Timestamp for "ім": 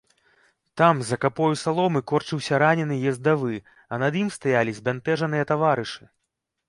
4.23-4.33